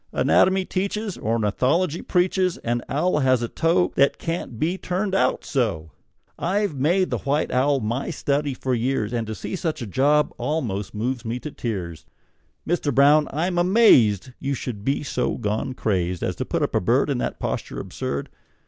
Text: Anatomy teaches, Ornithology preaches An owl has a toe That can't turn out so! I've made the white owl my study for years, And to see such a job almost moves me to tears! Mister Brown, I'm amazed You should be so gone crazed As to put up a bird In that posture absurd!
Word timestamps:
Anatomy 0.13 0.65
teaches, 0.65 1.15
Ornithology 1.15 2.01
preaches 2.01 2.57
An 2.63 2.81
owl 2.89 3.19
has 3.19 3.43
a 3.43 3.47
toe 3.47 3.91
That 3.95 4.17
can't 4.17 4.59
turn 4.81 5.13
out 5.13 5.45
so! 5.45 5.91
I've 6.39 6.73
made 6.73 7.11
the 7.11 7.19
white 7.19 7.51
owl 7.51 7.81
my 7.81 8.09
study 8.09 8.55
for 8.55 8.73
years, 8.73 9.13
And 9.13 9.27
to 9.27 9.35
see 9.35 9.55
such 9.55 9.79
a 9.79 9.85
job 9.85 10.33
almost 10.39 10.95
moves 10.95 11.23
me 11.23 11.37
to 11.41 11.51
tears! 11.51 12.07
Mister 12.65 12.91
Brown, 12.91 13.27
I'm 13.31 13.59
amazed 13.59 14.31
You 14.39 14.55
should 14.55 14.83
be 14.83 15.03
so 15.03 15.37
gone 15.37 15.73
crazed 15.75 16.23
As 16.23 16.35
to 16.37 16.45
put 16.45 16.63
up 16.63 16.73
a 16.73 16.81
bird 16.81 17.11
In 17.11 17.19
that 17.19 17.37
posture 17.39 17.79
absurd! 17.79 18.29